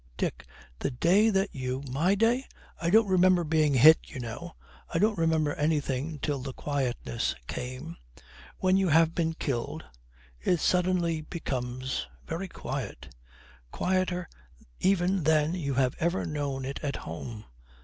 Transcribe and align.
'Dick, 0.17 0.47
the 0.79 0.89
day 0.89 1.29
that 1.29 1.53
you' 1.53 1.83
'My 1.91 2.15
day? 2.15 2.43
I 2.81 2.89
don't 2.89 3.05
remember 3.07 3.43
being 3.43 3.75
hit, 3.75 3.99
you 4.07 4.19
know. 4.19 4.55
I 4.91 4.97
don't 4.97 5.15
remember 5.15 5.53
anything 5.53 6.17
till 6.17 6.39
the 6.39 6.53
quietness 6.53 7.35
came. 7.45 7.97
When 8.57 8.77
you 8.77 8.87
have 8.89 9.13
been 9.13 9.35
killed 9.35 9.85
it 10.39 10.59
suddenly 10.59 11.21
becomes 11.21 12.07
very 12.25 12.47
quiet; 12.47 13.13
quieter 13.71 14.27
even 14.79 15.21
than 15.21 15.53
you 15.53 15.75
have 15.75 15.93
ever 15.99 16.25
known 16.25 16.65
it 16.65 16.79
at 16.81 16.95
home. 16.95 17.45